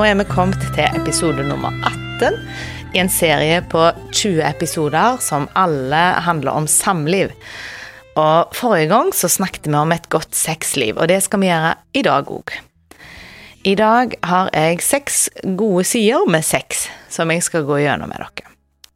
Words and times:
nå 0.00 0.06
er 0.08 0.16
vi 0.16 0.24
kommet 0.30 0.62
til 0.72 0.94
episode 0.96 1.42
nummer 1.44 1.74
18 1.84 2.36
i 2.96 3.00
en 3.02 3.10
serie 3.12 3.58
på 3.68 3.82
20 4.16 4.38
episoder 4.46 5.18
som 5.20 5.44
alle 5.58 5.98
handler 6.24 6.56
om 6.56 6.68
samliv. 6.70 7.34
Og 8.16 8.54
Forrige 8.56 8.88
gang 8.88 9.10
så 9.12 9.28
snakket 9.28 9.68
vi 9.68 9.76
om 9.76 9.92
et 9.92 10.06
godt 10.08 10.32
sexliv, 10.32 10.96
og 10.96 11.10
det 11.10 11.18
skal 11.26 11.42
vi 11.42 11.50
gjøre 11.50 11.74
i 11.92 12.02
dag 12.06 12.30
òg. 12.32 12.54
I 13.68 13.74
dag 13.76 14.14
har 14.24 14.48
jeg 14.56 14.78
seks 14.86 15.18
gode 15.58 15.84
sider 15.90 16.24
med 16.32 16.48
sex 16.48 16.86
som 17.12 17.28
jeg 17.34 17.44
skal 17.44 17.66
gå 17.68 17.82
gjennom 17.82 18.08
med 18.08 18.24
dere. 18.24 18.54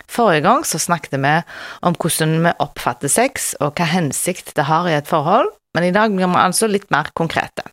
Forrige 0.09 0.47
gang 0.47 0.65
så 0.65 0.81
snakket 0.81 1.19
vi 1.19 1.35
om 1.85 1.99
hvordan 1.99 2.39
vi 2.47 2.55
oppfatter 2.65 3.13
sex, 3.13 3.53
og 3.61 3.77
hva 3.77 3.91
hensikt 3.93 4.55
det 4.57 4.71
har 4.71 4.89
i 4.89 4.97
et 4.97 5.11
forhold, 5.11 5.53
men 5.77 5.85
i 5.85 5.93
dag 5.93 6.17
blir 6.17 6.33
vi 6.33 6.41
altså 6.47 6.71
litt 6.71 6.89
mer 6.95 7.13
konkrete. 7.13 7.67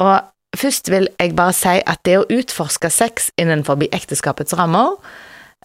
Og 0.00 0.32
først 0.56 0.90
vil 0.92 1.08
jeg 1.20 1.36
bare 1.36 1.54
si 1.56 1.78
at 1.86 2.02
det 2.08 2.18
å 2.20 2.26
utforske 2.32 2.90
sex 2.92 3.30
innenfor 3.40 3.82
ekteskapets 3.92 4.56
rammer, 4.58 4.96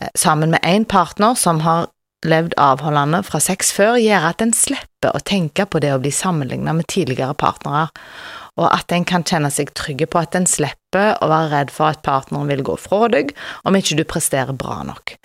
eh, 0.02 0.10
sammen 0.16 0.52
med 0.52 0.62
én 0.64 0.86
partner 0.86 1.36
som 1.36 1.60
har 1.66 1.90
levd 2.26 2.54
avholdende 2.58 3.24
fra 3.26 3.40
sex 3.42 3.72
før, 3.74 3.98
gjør 3.98 4.30
at 4.30 4.42
en 4.42 4.54
slipper 4.54 5.16
å 5.16 5.24
tenke 5.26 5.66
på 5.66 5.82
det 5.82 5.94
å 5.94 6.02
bli 6.02 6.12
sammenlignet 6.14 6.78
med 6.78 6.88
tidligere 6.88 7.34
partnere, 7.34 7.90
og 8.60 8.68
at 8.68 8.92
en 8.94 9.06
kan 9.08 9.24
kjenne 9.24 9.50
seg 9.54 9.72
trygge 9.78 10.06
på 10.12 10.20
at 10.22 10.36
en 10.36 10.46
slipper 10.50 11.16
å 11.24 11.30
være 11.32 11.50
redd 11.54 11.72
for 11.74 11.90
at 11.90 12.04
partneren 12.06 12.50
vil 12.52 12.64
gå 12.68 12.76
fra 12.78 13.08
deg 13.10 13.32
om 13.66 13.78
ikke 13.78 13.98
du 13.98 14.04
presterer 14.06 14.54
bra 14.54 14.82
nok. 14.86 15.16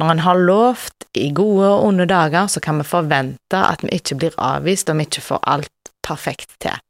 Når 0.00 0.14
en 0.14 0.24
har 0.26 0.40
lovt 0.40 1.06
i 1.14 1.28
gode 1.36 1.68
og 1.68 1.90
onde 1.90 2.08
dager, 2.10 2.48
så 2.48 2.62
kan 2.64 2.80
vi 2.80 2.88
forvente 2.88 3.60
at 3.60 3.84
vi 3.84 3.92
ikke 4.00 4.18
blir 4.22 4.38
avvist 4.40 4.90
om 4.90 4.98
vi 4.98 5.06
ikke 5.06 5.26
får 5.28 5.44
alt 5.54 5.92
perfekt 6.06 6.56
til. 6.64 6.80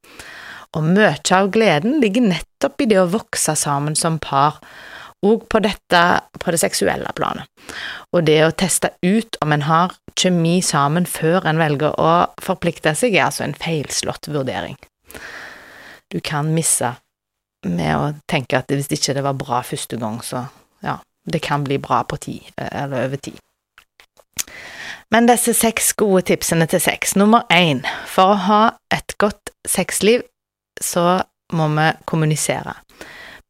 Og 0.77 0.87
mye 0.87 1.17
av 1.35 1.51
gleden 1.51 1.99
ligger 2.03 2.29
nettopp 2.29 2.85
i 2.85 2.89
det 2.91 3.01
å 3.01 3.11
vokse 3.11 3.57
sammen 3.59 3.97
som 3.99 4.21
par, 4.23 4.61
og 5.27 5.45
på 5.53 5.61
dette 5.61 6.03
på 6.41 6.53
det 6.55 6.61
seksuelle 6.63 7.11
planet. 7.17 7.49
Og 8.15 8.25
det 8.25 8.39
å 8.47 8.55
teste 8.57 8.93
ut 9.03 9.37
om 9.45 9.53
en 9.53 9.67
har 9.67 9.97
kjemi 10.17 10.61
sammen 10.65 11.09
før 11.09 11.49
en 11.49 11.61
velger 11.61 11.99
å 12.01 12.15
forplikte 12.41 12.95
seg, 12.97 13.17
er 13.17 13.27
altså 13.27 13.45
en 13.45 13.57
feilslått 13.59 14.31
vurdering. 14.33 14.79
Du 16.11 16.21
kan 16.25 16.55
misse 16.55 16.95
med 17.67 17.93
å 17.97 18.09
tenke 18.31 18.59
at 18.59 18.73
hvis 18.73 18.89
ikke 18.95 19.15
det 19.19 19.27
var 19.27 19.37
bra 19.39 19.61
første 19.67 19.99
gang, 20.01 20.23
så 20.25 20.47
ja, 20.87 20.97
det 21.29 21.43
kan 21.45 21.67
bli 21.67 21.77
bra 21.83 22.03
på 22.09 22.17
tid, 22.17 22.49
eller 22.57 23.05
over 23.05 23.21
tid. 23.21 23.39
Men 25.11 25.27
disse 25.27 25.53
seks 25.59 25.93
gode 25.99 26.23
tipsene 26.31 26.69
til 26.71 26.81
sex. 26.81 27.17
Nummer 27.19 27.43
én, 27.51 27.83
for 28.09 28.33
å 28.33 28.43
ha 28.47 28.61
et 28.95 29.17
godt 29.19 29.51
sexliv, 29.69 30.23
så 30.83 31.21
må 31.57 31.67
vi 31.75 31.89
kommunisere. 32.09 32.75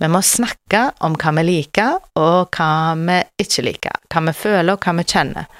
Vi 0.00 0.08
må 0.08 0.22
snakke 0.24 0.86
om 1.04 1.16
hva 1.20 1.32
vi 1.36 1.44
liker, 1.44 1.98
og 2.16 2.56
hva 2.56 2.70
vi 2.96 3.18
ikke 3.42 3.66
liker. 3.66 4.00
Hva 4.08 4.24
vi 4.30 4.36
føler, 4.36 4.72
og 4.72 4.84
hva 4.84 4.94
vi 4.96 5.04
kjenner. 5.04 5.50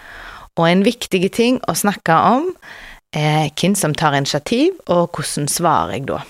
Og 0.57 0.67
en 0.69 0.85
viktig 0.85 1.29
ting 1.37 1.61
å 1.69 1.77
snakke 1.77 2.17
om 2.31 2.51
er 3.17 3.51
hvem 3.59 3.75
som 3.77 3.95
tar 3.95 4.17
initiativ, 4.17 4.77
og 4.89 5.11
hvordan 5.13 5.49
svarer 5.51 5.99
jeg 5.99 6.09
da. 6.09 6.23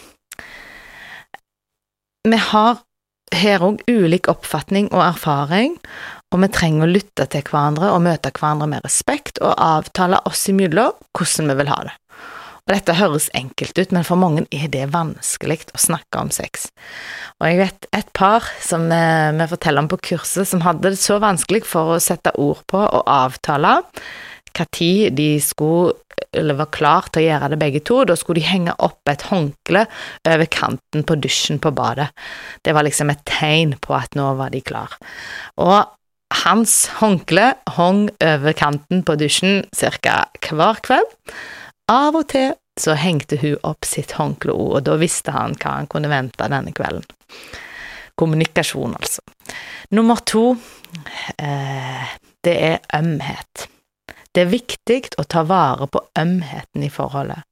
Vi 2.27 2.41
har 2.51 2.81
her 3.31 3.63
òg 3.63 3.85
ulik 3.87 4.29
oppfatning 4.31 4.91
og 4.91 5.05
erfaring, 5.05 5.77
og 6.31 6.43
vi 6.43 6.51
trenger 6.51 6.87
å 6.87 6.91
lytte 6.91 7.27
til 7.31 7.47
hverandre 7.47 7.93
og 7.95 8.03
møte 8.05 8.33
hverandre 8.35 8.69
med 8.71 8.85
respekt 8.87 9.39
og 9.43 9.55
avtale 9.55 10.21
oss 10.27 10.49
imellom 10.51 10.99
hvordan 11.17 11.51
vi 11.51 11.59
vil 11.61 11.71
ha 11.71 11.81
det. 11.87 11.95
Og 12.67 12.75
dette 12.75 12.97
høres 12.99 13.31
enkelt 13.37 13.79
ut, 13.79 13.95
men 13.97 14.07
for 14.07 14.21
mange 14.21 14.47
er 14.55 14.69
det 14.73 14.91
vanskelig 14.95 15.63
å 15.75 15.81
snakke 15.81 16.23
om 16.23 16.33
sex. 16.35 16.69
Og 17.41 17.49
jeg 17.49 17.61
vet 17.63 17.89
et 17.97 18.11
par 18.17 18.47
som 18.63 18.89
eh, 18.95 19.31
vi 19.37 19.51
forteller 19.51 19.85
om 19.85 19.91
på 19.91 20.01
kurset, 20.13 20.49
som 20.49 20.65
hadde 20.67 20.93
det 20.93 21.01
så 21.01 21.21
vanskelig 21.23 21.65
for 21.69 21.97
å 21.97 22.03
sette 22.03 22.35
ord 22.41 22.65
på 22.71 22.83
og 22.83 23.07
avtale 23.11 23.81
når 24.51 25.13
de 25.15 25.41
skulle 25.41 25.95
eller 26.37 26.55
var 26.59 26.69
klar 26.75 27.07
til 27.11 27.23
å 27.23 27.27
gjøre 27.27 27.49
det 27.53 27.59
begge 27.61 27.81
to. 27.87 28.03
Da 28.05 28.17
skulle 28.19 28.41
de 28.41 28.49
henge 28.51 28.75
opp 28.79 29.09
et 29.09 29.23
håndkle 29.31 29.87
over 30.29 30.51
kanten 30.53 31.07
på 31.07 31.17
dusjen 31.17 31.61
på 31.63 31.73
badet. 31.73 32.11
Det 32.63 32.75
var 32.77 32.85
liksom 32.87 33.11
et 33.11 33.23
tegn 33.25 33.77
på 33.81 33.97
at 33.97 34.15
nå 34.19 34.27
var 34.39 34.53
de 34.53 34.61
klar. 34.61 34.99
Og 35.57 35.89
hans 36.45 36.75
håndkle 37.01 37.55
hang 37.77 38.05
over 38.23 38.55
kanten 38.55 39.03
på 39.07 39.17
dusjen 39.19 39.65
ca. 39.75 40.27
hver 40.51 40.83
kveld. 40.85 41.17
Av 41.91 42.15
og 42.15 42.29
til 42.31 42.53
så 42.79 42.95
hengte 42.95 43.37
hun 43.41 43.59
opp 43.67 43.85
sitt 43.89 44.15
håndkle 44.15 44.55
og 44.55 44.85
da 44.87 44.95
visste 45.01 45.35
han 45.35 45.57
hva 45.59 45.81
han 45.81 45.91
kunne 45.91 46.11
vente 46.13 46.47
denne 46.47 46.73
kvelden. 46.77 47.05
Kommunikasjon, 48.21 48.95
altså. 48.95 49.25
Nummer 49.97 50.21
to, 50.29 50.55
eh, 51.39 52.17
det 52.45 52.57
er 52.63 52.79
ømhet. 52.95 53.67
Det 54.31 54.45
er 54.45 54.53
viktig 54.53 55.01
å 55.19 55.25
ta 55.25 55.43
vare 55.43 55.89
på 55.91 56.03
ømheten 56.19 56.85
i 56.85 56.93
forholdet. 56.93 57.43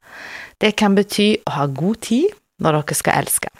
Det 0.61 0.77
kan 0.77 0.95
bety 0.95 1.41
å 1.47 1.57
ha 1.57 1.67
god 1.67 2.01
tid 2.07 2.31
når 2.63 2.79
dere 2.79 2.95
skal 2.95 3.19
elske, 3.25 3.51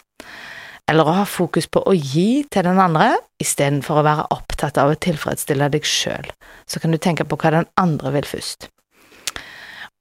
eller 0.87 1.07
å 1.07 1.17
ha 1.19 1.25
fokus 1.25 1.67
på 1.67 1.83
å 1.83 1.93
gi 1.93 2.45
til 2.51 2.63
den 2.63 2.79
andre 2.79 3.17
istedenfor 3.41 3.99
å 3.99 4.07
være 4.07 4.27
opptatt 4.31 4.77
av 4.77 4.93
å 4.93 4.99
tilfredsstille 4.99 5.69
deg 5.69 5.83
sjøl. 5.83 6.31
Så 6.67 6.79
kan 6.79 6.91
du 6.91 6.97
tenke 6.97 7.27
på 7.27 7.35
hva 7.35 7.51
den 7.51 7.67
andre 7.75 8.11
vil 8.15 8.27
først. 8.27 8.69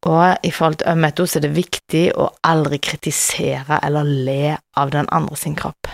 Og 0.06 0.46
i 0.46 0.52
forhold 0.54 0.78
til 0.80 0.92
ømhet 0.92 1.20
også 1.20 1.40
er 1.40 1.46
det 1.48 1.56
viktig 1.56 2.04
å 2.14 2.28
aldri 2.46 2.78
kritisere 2.78 3.80
eller 3.82 4.06
le 4.06 4.54
av 4.78 4.92
den 4.94 5.10
andre 5.10 5.36
sin 5.36 5.56
kropp. 5.58 5.90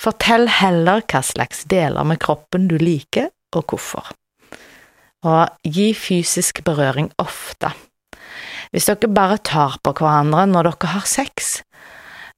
Fortell 0.00 0.48
heller 0.48 1.04
hva 1.04 1.20
slags 1.20 1.66
deler 1.68 2.08
med 2.08 2.22
kroppen 2.22 2.70
du 2.70 2.78
liker, 2.80 3.28
og 3.52 3.66
hvorfor 3.68 4.14
og 5.26 5.66
gi 5.66 5.90
fysisk 5.96 6.62
berøring 6.64 7.10
ofte. 7.20 7.72
Hvis 8.70 8.86
dere 8.88 9.10
bare 9.12 9.40
tar 9.44 9.76
på 9.82 9.92
hverandre 9.98 10.46
når 10.48 10.70
dere 10.70 10.92
har 10.94 11.08
sex, 11.08 11.58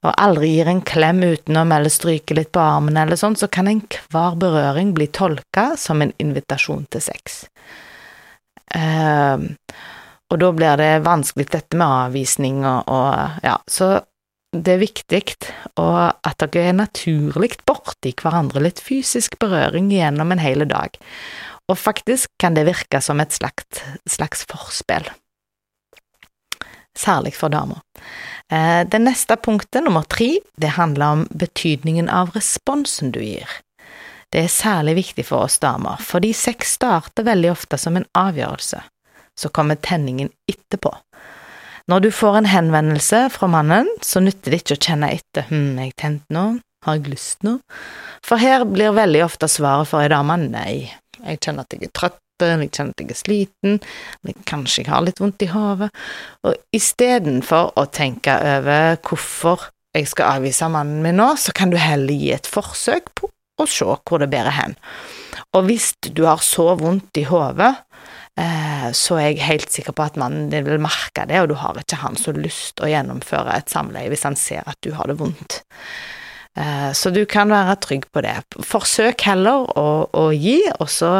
og 0.03 0.16
aldri 0.19 0.48
gir 0.56 0.71
en 0.71 0.82
klem 0.82 1.21
utenom 1.22 1.72
eller 1.76 1.92
stryker 1.92 2.41
litt 2.41 2.50
på 2.54 2.62
armen 2.62 2.98
eller 2.98 3.19
sånn, 3.19 3.37
så 3.38 3.47
kan 3.47 3.71
enhver 3.71 4.38
berøring 4.41 4.91
bli 4.97 5.06
tolka 5.15 5.72
som 5.78 6.03
en 6.03 6.15
invitasjon 6.22 6.88
til 6.91 7.04
sex. 7.04 7.44
Uh, 8.75 9.38
og 10.32 10.41
da 10.41 10.48
blir 10.56 10.81
det 10.81 11.04
vanskelig 11.04 11.50
dette 11.53 11.76
med 11.76 11.87
avvisning 12.06 12.62
og, 12.65 12.88
og 12.88 13.44
ja, 13.44 13.59
så 13.69 13.98
det 14.53 14.75
er 14.75 14.82
viktig 14.82 15.20
at 15.81 16.43
dere 16.43 16.65
er 16.69 16.75
naturlig 16.76 17.54
borti 17.69 18.12
hverandre, 18.16 18.60
litt 18.65 18.81
fysisk 18.84 19.38
berøring 19.41 19.88
gjennom 19.92 20.32
en 20.32 20.42
hel 20.42 20.65
dag 20.69 20.97
og 21.72 21.78
faktisk 21.78 22.31
kan 22.41 22.56
det 22.56 22.66
virke 22.69 23.00
som 23.00 23.21
et 23.22 23.32
slags, 23.32 23.82
slags 24.06 24.44
forspill. 24.50 25.09
Særlig 26.98 27.32
for 27.38 27.53
damer. 27.53 27.81
Eh, 28.53 28.84
det 28.84 29.00
neste 29.00 29.38
punktet, 29.41 29.81
nummer 29.84 30.04
tre, 30.04 30.37
det 30.60 30.75
handler 30.76 31.06
om 31.16 31.26
betydningen 31.31 32.10
av 32.12 32.34
responsen 32.37 33.15
du 33.15 33.22
gir. 33.25 33.48
Det 34.32 34.44
er 34.44 34.53
særlig 34.53 34.97
viktig 35.00 35.25
for 35.28 35.47
oss 35.47 35.59
damer, 35.60 36.00
fordi 36.00 36.32
sex 36.37 36.76
starter 36.76 37.25
veldig 37.25 37.53
ofte 37.53 37.78
som 37.81 37.97
en 37.97 38.09
avgjørelse. 38.16 38.81
Så 39.38 39.48
kommer 39.48 39.81
tenningen 39.81 40.31
etterpå. 40.50 40.93
Når 41.91 42.04
du 42.04 42.10
får 42.15 42.37
en 42.38 42.50
henvendelse 42.50 43.25
fra 43.34 43.48
mannen, 43.50 43.88
så 44.04 44.22
nytter 44.22 44.53
det 44.53 44.62
ikke 44.62 44.76
å 44.76 44.82
kjenne 44.87 45.10
etter 45.16 45.48
hm, 45.48 45.81
jeg 45.82 45.97
tente 45.98 46.34
nå, 46.34 46.44
har 46.87 46.98
jeg 46.98 47.10
lyst 47.10 47.47
nå? 47.47 47.56
For 48.26 48.38
her 48.42 48.65
blir 48.69 48.94
veldig 48.94 49.25
ofte 49.26 49.48
svaret 49.50 49.91
for 49.91 50.03
ei 50.03 50.10
dame 50.12 50.38
nei, 50.44 50.92
jeg 51.22 51.42
kjenner 51.42 51.66
at 51.66 51.75
jeg 51.75 51.88
er 51.88 51.94
trøtt, 51.97 52.19
jeg 52.42 52.71
kjenner 52.75 52.95
at 52.95 53.03
jeg 53.03 53.10
er 53.15 53.18
sliten, 53.18 53.77
kanskje 54.48 54.83
jeg 54.83 54.91
har 54.91 55.04
litt 55.06 55.21
vondt 55.22 55.45
i 55.45 55.51
hodet, 55.51 55.91
og 56.47 56.56
istedenfor 56.74 57.74
å 57.78 57.86
tenke 57.95 58.34
over 58.54 58.98
hvorfor 59.06 59.68
jeg 59.92 60.09
skal 60.09 60.39
avvise 60.39 60.71
mannen 60.72 61.03
min 61.04 61.18
nå, 61.21 61.33
så 61.36 61.54
kan 61.54 61.71
du 61.71 61.78
heller 61.78 62.15
gi 62.15 62.33
et 62.34 62.48
forsøk 62.48 63.12
på 63.18 63.28
å 63.60 63.68
se 63.68 63.86
hvor 63.86 64.22
det 64.22 64.30
bærer 64.33 64.54
hen. 64.56 64.78
Og 65.53 65.66
hvis 65.68 65.92
du 66.09 66.24
har 66.24 66.41
så 66.42 66.72
vondt 66.80 67.21
i 67.21 67.27
hodet, 67.28 67.74
så 68.96 69.18
er 69.20 69.26
jeg 69.26 69.44
helt 69.44 69.74
sikker 69.74 69.92
på 69.92 70.06
at 70.06 70.16
mannen 70.20 70.48
din 70.52 70.64
vil 70.64 70.80
merke 70.80 71.26
det, 71.28 71.42
og 71.42 71.50
du 71.50 71.56
har 71.60 71.76
ikke 71.76 72.00
han 72.00 72.16
så 72.16 72.32
lyst 72.32 72.80
å 72.80 72.88
gjennomføre 72.88 73.58
et 73.58 73.72
samleie 73.72 74.08
hvis 74.08 74.24
han 74.24 74.38
ser 74.40 74.64
at 74.64 74.80
du 74.80 74.94
har 74.96 75.10
det 75.10 75.18
vondt. 75.20 75.60
Eh, 76.58 76.92
så 76.92 77.10
du 77.10 77.24
kan 77.26 77.52
være 77.52 77.78
trygg 77.80 78.08
på 78.12 78.22
det. 78.24 78.36
Forsøk 78.66 79.24
heller 79.28 79.68
å, 79.78 79.88
å 80.12 80.24
gi, 80.36 80.60
og 80.78 80.88
så 80.92 81.12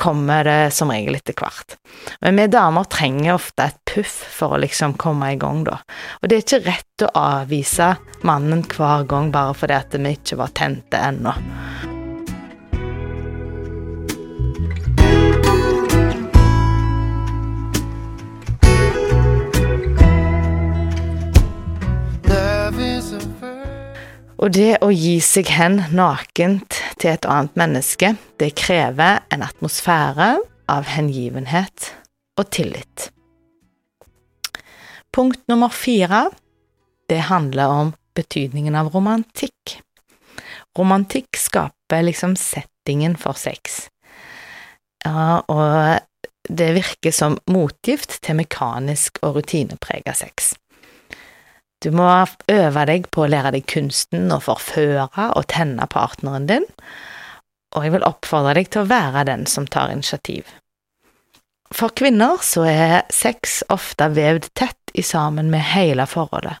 kommer 0.00 0.44
det 0.44 0.74
som 0.74 0.90
regel 0.90 1.16
etter 1.18 1.36
hvert. 1.38 1.76
Men 2.24 2.40
vi 2.40 2.48
damer 2.50 2.88
trenger 2.90 3.36
ofte 3.36 3.68
et 3.68 3.78
puff 3.86 4.14
for 4.38 4.56
å 4.56 4.60
liksom 4.64 4.96
komme 5.00 5.32
i 5.32 5.38
gang, 5.40 5.62
da. 5.68 5.78
Og 6.20 6.28
det 6.28 6.36
er 6.36 6.44
ikke 6.44 6.64
rett 6.66 7.06
å 7.06 7.12
avvise 7.20 7.94
mannen 8.26 8.64
hver 8.74 9.06
gang 9.08 9.30
bare 9.34 9.54
fordi 9.56 9.78
at 9.78 9.94
vi 9.94 10.16
ikke 10.16 10.40
var 10.40 10.54
tente 10.56 10.98
ennå. 10.98 11.36
Og 24.44 24.50
det 24.52 24.74
å 24.84 24.90
gi 24.92 25.14
seg 25.24 25.48
hen 25.56 25.78
nakent 25.96 26.76
til 27.00 27.14
et 27.14 27.24
annet 27.24 27.54
menneske, 27.56 28.10
det 28.36 28.50
krever 28.60 29.22
en 29.32 29.40
atmosfære 29.46 30.26
av 30.68 30.90
hengivenhet 30.92 31.86
og 32.36 32.50
tillit. 32.52 33.06
Punkt 35.16 35.40
nummer 35.48 35.72
fire, 35.72 36.26
det 37.08 37.22
handler 37.30 37.72
om 37.72 37.92
betydningen 38.12 38.76
av 38.76 38.90
romantikk. 38.92 39.78
Romantikk 40.76 41.40
skaper 41.40 42.04
liksom 42.04 42.36
settingen 42.36 43.16
for 43.16 43.40
sex. 43.40 43.86
Ja, 45.06 45.40
og 45.48 46.52
det 46.52 46.68
virker 46.76 47.16
som 47.16 47.38
motgift 47.48 48.18
til 48.20 48.36
mekanisk 48.42 49.22
og 49.24 49.38
rutineprega 49.38 50.12
sex. 50.12 50.52
Du 51.84 51.90
må 51.92 52.08
øve 52.48 52.84
deg 52.88 53.10
på 53.12 53.26
å 53.26 53.28
lære 53.28 53.52
deg 53.58 53.66
kunsten 53.68 54.30
å 54.32 54.40
forføre 54.40 55.28
og 55.36 55.44
tenne 55.52 55.84
partneren 55.92 56.48
din, 56.48 56.64
og 57.76 57.84
jeg 57.84 57.92
vil 57.92 58.06
oppfordre 58.08 58.54
deg 58.56 58.70
til 58.72 58.84
å 58.84 58.88
være 58.88 59.26
den 59.28 59.44
som 59.50 59.66
tar 59.68 59.92
initiativ. 59.92 60.48
For 61.74 61.92
kvinner 61.92 62.40
så 62.46 62.64
er 62.70 62.94
sex 63.12 63.60
ofte 63.74 64.08
vevd 64.14 64.48
tett 64.56 64.94
i 64.94 65.02
sammen 65.04 65.50
med 65.52 65.64
hele 65.74 66.06
forholdet, 66.08 66.56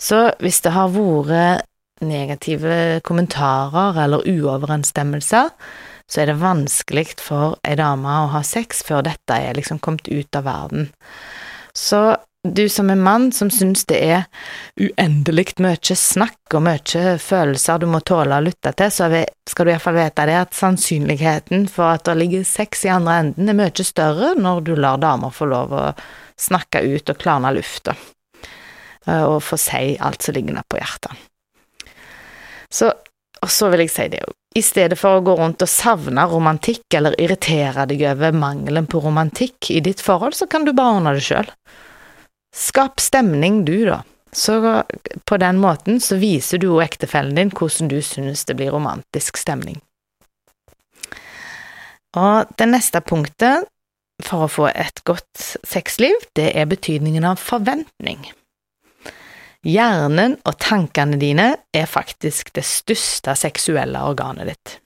så 0.00 0.30
hvis 0.40 0.62
det 0.64 0.72
har 0.72 0.92
vært 0.94 1.66
negative 2.04 3.00
kommentarer 3.04 3.96
eller 4.04 4.24
uoverensstemmelser, 4.28 5.52
så 6.06 6.22
er 6.22 6.30
det 6.30 6.40
vanskelig 6.40 7.16
for 7.20 7.56
ei 7.66 7.74
dame 7.76 8.08
å 8.22 8.30
ha 8.34 8.42
sex 8.46 8.84
før 8.86 9.04
dette 9.08 9.36
er 9.36 9.56
liksom 9.56 9.80
kommet 9.82 10.08
ut 10.08 10.38
av 10.38 10.46
verden. 10.46 10.90
Så 11.76 12.16
du 12.54 12.68
som 12.68 12.90
er 12.90 12.98
mann 13.00 13.30
som 13.32 13.50
syns 13.50 13.84
det 13.90 13.98
er 14.04 14.24
uendelig 14.80 15.56
mye 15.62 15.96
snakk 15.98 16.54
og 16.54 16.64
mye 16.66 17.16
følelser 17.22 17.80
du 17.82 17.86
må 17.90 18.00
tåle 18.06 18.38
å 18.38 18.44
lytte 18.44 18.72
til, 18.78 18.92
så 18.92 19.08
skal 19.48 19.66
du 19.66 19.72
iallfall 19.72 19.98
vite 19.98 20.26
det 20.28 20.36
at 20.40 20.56
sannsynligheten 20.56 21.66
for 21.72 21.96
at 21.96 22.06
det 22.08 22.16
ligger 22.20 22.46
sex 22.46 22.84
i 22.86 22.92
andre 22.94 23.20
enden 23.24 23.52
er 23.52 23.58
mye 23.58 23.86
større 23.86 24.34
når 24.38 24.66
du 24.68 24.74
lar 24.76 25.00
damer 25.02 25.34
få 25.34 25.48
lov 25.50 25.74
å 25.74 25.86
snakke 26.36 26.84
ut 26.84 27.10
og 27.10 27.20
klarne 27.20 27.52
lufta, 27.56 27.96
eh, 29.06 29.24
og 29.24 29.42
få 29.42 29.58
si 29.60 29.96
alt 30.00 30.22
som 30.22 30.36
ligger 30.36 30.60
på 30.68 30.80
hjertet. 30.80 31.26
Så, 32.68 32.90
og 33.42 33.52
så 33.52 33.70
vil 33.72 33.86
jeg 33.86 33.94
si 33.94 34.08
det 34.12 34.24
òg. 34.26 34.34
I 34.56 34.62
stedet 34.64 34.96
for 34.96 35.18
å 35.18 35.24
gå 35.24 35.34
rundt 35.36 35.60
og 35.60 35.68
savne 35.68 36.22
romantikk 36.30 36.94
eller 36.96 37.16
irritere 37.20 37.84
deg 37.90 38.06
over 38.08 38.32
mangelen 38.32 38.86
på 38.88 39.02
romantikk 39.04 39.68
i 39.74 39.82
ditt 39.84 40.00
forhold, 40.00 40.36
så 40.38 40.48
kan 40.48 40.64
du 40.64 40.72
bare 40.72 40.96
ordne 40.96 41.12
det 41.18 41.24
sjøl. 41.26 41.50
Skap 42.56 43.00
stemning, 43.00 43.64
du, 43.64 43.84
da. 43.84 44.02
Så 44.32 44.82
på 45.24 45.36
den 45.36 45.58
måten 45.60 46.00
så 46.00 46.16
viser 46.20 46.60
du 46.60 46.70
og 46.70 46.82
ektefellen 46.84 47.36
din 47.36 47.52
hvordan 47.52 47.90
du 47.92 48.00
synes 48.04 48.44
det 48.48 48.56
blir 48.56 48.72
romantisk 48.72 49.36
stemning. 49.40 49.78
Og 52.16 52.52
det 52.56 52.68
neste 52.70 53.02
punktet 53.04 53.68
for 54.24 54.46
å 54.46 54.50
få 54.50 54.70
et 54.72 55.02
godt 55.04 55.58
sexliv, 55.68 56.16
det 56.36 56.50
er 56.56 56.68
betydningen 56.68 57.26
av 57.28 57.40
forventning. 57.40 58.24
Hjernen 59.66 60.38
og 60.46 60.56
tankene 60.62 61.18
dine 61.20 61.48
er 61.74 61.88
faktisk 61.90 62.54
det 62.56 62.64
største 62.64 63.34
seksuelle 63.36 64.00
organet 64.08 64.52
ditt. 64.52 64.76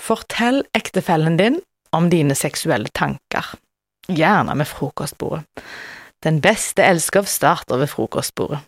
Fortell 0.00 0.64
ektefellen 0.76 1.38
din 1.40 1.60
om 1.96 2.08
dine 2.12 2.36
seksuelle 2.36 2.90
tanker, 2.92 3.54
gjerne 4.08 4.56
med 4.58 4.68
frokostbordet. 4.68 5.44
Den 6.24 6.40
beste 6.44 6.84
elsker 6.84 7.24
starter 7.28 7.80
ved 7.80 7.90
frokostbordet. 7.92 8.60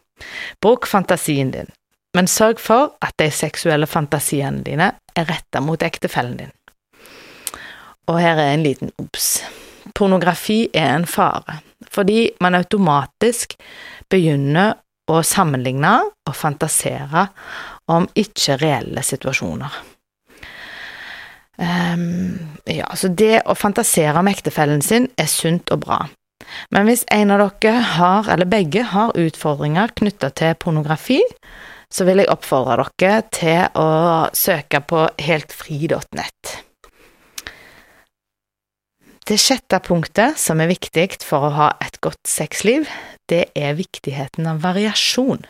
Bruk 0.61 0.87
fantasien 0.87 1.51
din, 1.53 1.69
men 2.17 2.29
sørg 2.31 2.61
for 2.61 2.95
at 3.03 3.17
de 3.21 3.31
seksuelle 3.31 3.89
fantasiene 3.91 4.63
dine 4.65 4.93
er 5.17 5.29
retta 5.29 5.61
mot 5.61 5.83
ektefellen 5.83 6.39
din. 6.39 6.53
Og 8.11 8.21
her 8.21 8.39
er 8.39 8.55
en 8.55 8.65
liten 8.65 8.93
obs. 8.99 9.43
Pornografi 9.95 10.69
er 10.75 10.95
en 10.95 11.07
fare, 11.07 11.61
fordi 11.91 12.31
man 12.41 12.57
automatisk 12.59 13.57
begynner 14.11 14.77
å 15.11 15.23
sammenligne 15.27 15.97
og 16.29 16.37
fantasere 16.39 17.27
om 17.91 18.07
ikke-reelle 18.17 19.03
situasjoner. 19.05 19.81
Um, 21.63 22.57
ja, 22.67 22.89
så 22.97 23.11
det 23.13 23.43
å 23.47 23.55
fantasere 23.59 24.23
om 24.23 24.31
ektefellen 24.31 24.81
sin 24.83 25.11
er 25.21 25.29
sunt 25.31 25.71
og 25.75 25.83
bra. 25.85 25.99
Men 26.71 26.89
hvis 26.89 27.05
en 27.13 27.33
av 27.35 27.45
dere 27.63 27.85
har, 27.97 28.29
eller 28.33 28.49
begge 28.49 28.85
har 28.93 29.15
utfordringer 29.19 29.95
knytta 29.99 30.33
til 30.37 30.57
pornografi, 30.61 31.21
så 31.93 32.07
vil 32.09 32.23
jeg 32.23 32.33
oppfordre 32.33 32.89
dere 33.01 33.23
til 33.35 33.79
å 33.79 33.89
søke 34.37 34.81
på 34.89 35.07
heltfri.nett. 35.21 36.59
Det 39.23 39.39
sjette 39.39 39.79
punktet 39.85 40.39
som 40.41 40.61
er 40.61 40.73
viktig 40.73 41.21
for 41.23 41.47
å 41.47 41.55
ha 41.55 41.69
et 41.85 42.01
godt 42.03 42.27
sexliv, 42.27 42.89
det 43.31 43.53
er 43.55 43.77
viktigheten 43.79 44.49
av 44.51 44.65
variasjon. 44.65 45.45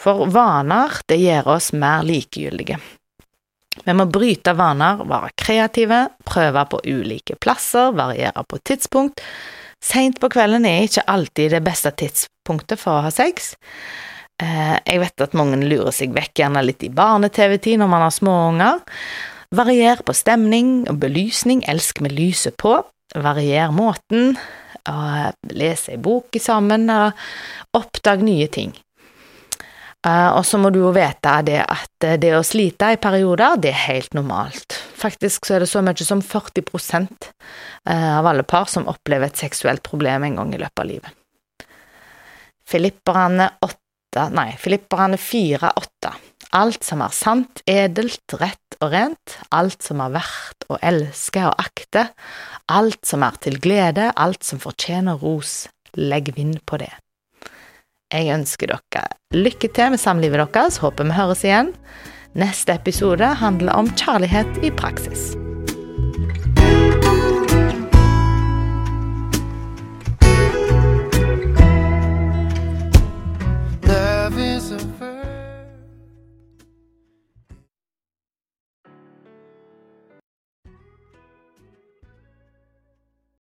For 0.00 0.28
vaner, 0.32 0.94
det 1.08 1.18
gjør 1.20 1.52
oss 1.56 1.72
mer 1.76 2.04
likegyldige. 2.06 2.78
Vi 3.84 3.94
må 3.96 4.06
bryte 4.08 4.54
vaner, 4.56 5.02
være 5.04 5.34
kreative, 5.36 6.00
prøve 6.24 6.64
på 6.70 6.80
ulike 6.88 7.36
plasser, 7.40 7.92
variere 7.96 8.44
på 8.48 8.60
tidspunkt. 8.64 9.20
Seint 9.86 10.18
på 10.22 10.30
kvelden 10.32 10.66
er 10.66 10.86
ikke 10.86 11.06
alltid 11.10 11.52
det 11.54 11.62
beste 11.66 11.92
tidspunktet 11.94 12.80
for 12.80 12.98
å 12.98 13.04
ha 13.06 13.12
sex. 13.14 13.54
Eh, 14.42 14.76
jeg 14.82 15.00
vet 15.00 15.22
at 15.24 15.36
mange 15.38 15.60
lurer 15.62 15.94
seg 15.94 16.14
vekk 16.16 16.42
gjerne 16.42 16.64
litt 16.64 16.82
i 16.84 16.92
barne-TV-tid 16.92 17.78
når 17.80 17.92
man 17.92 18.04
har 18.06 18.14
små 18.14 18.34
unger. 18.50 18.82
Varier 19.54 20.02
på 20.02 20.14
stemning 20.16 20.88
og 20.90 20.98
belysning, 21.04 21.62
elsk 21.70 22.02
med 22.04 22.16
lyset 22.16 22.58
på. 22.58 22.80
Varier 23.14 23.70
måten, 23.72 24.34
lese 25.54 25.94
ei 25.94 26.00
bok 26.02 26.34
sammen, 26.42 26.90
og 26.90 27.78
oppdag 27.78 28.26
nye 28.26 28.50
ting. 28.52 28.74
Eh, 30.06 30.30
og 30.36 30.44
så 30.46 30.58
må 30.60 30.70
du 30.70 30.80
jo 30.84 30.92
vite 30.94 31.32
det 31.46 31.60
at 31.64 32.08
det 32.22 32.32
å 32.36 32.44
slite 32.46 32.92
i 32.94 33.00
perioder, 33.02 33.58
det 33.62 33.72
er 33.72 33.84
helt 33.88 34.14
normalt. 34.14 34.76
Faktisk 34.96 35.48
så 35.48 35.56
er 35.56 35.64
det 35.64 35.70
så 35.70 35.82
mye 35.84 36.06
som 36.06 36.22
40 36.22 36.62
eh, 36.62 38.12
av 38.14 38.26
alle 38.26 38.46
par 38.46 38.70
som 38.70 38.86
opplever 38.90 39.30
et 39.30 39.40
seksuelt 39.40 39.82
problem 39.86 40.28
en 40.28 40.38
gang 40.40 40.54
i 40.54 40.62
løpet 40.62 40.84
av 40.84 40.90
livet. 40.90 41.16
Filipperne 42.66 43.50
8, 43.62 44.28
nei, 44.34 44.50
Filipperne 44.58 45.18
4-8. 45.20 46.14
Alt 46.56 46.86
som 46.86 47.02
er 47.02 47.14
sant, 47.14 47.62
edelt, 47.68 48.34
rett 48.40 48.78
og 48.80 48.92
rent, 48.94 49.36
alt 49.54 49.82
som 49.82 50.00
er 50.02 50.14
verdt 50.14 50.66
å 50.70 50.78
elske 50.82 51.42
og 51.46 51.62
akte, 51.62 52.08
alt 52.72 53.02
som 53.06 53.26
er 53.26 53.38
til 53.42 53.58
glede, 53.62 54.10
alt 54.14 54.46
som 54.46 54.62
fortjener 54.62 55.18
ros, 55.22 55.66
legg 55.98 56.32
vind 56.38 56.62
på 56.66 56.78
det. 56.82 56.94
Jeg 58.14 58.30
ønsker 58.30 58.70
dere 58.70 59.08
lykke 59.34 59.68
til 59.74 59.90
med 59.90 59.98
samlivet 59.98 60.44
deres, 60.54 60.78
håper 60.78 61.08
vi 61.08 61.16
høres 61.16 61.42
igjen. 61.44 61.72
Neste 62.38 62.76
episode 62.76 63.32
handler 63.40 63.74
om 63.74 63.90
kjærlighet 63.98 64.62
i 64.62 64.70
praksis. 64.70 65.34